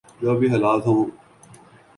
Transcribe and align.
جو 0.21 0.31
بھی 0.39 0.47
حالات 0.51 0.87
ہوں۔ 0.87 1.05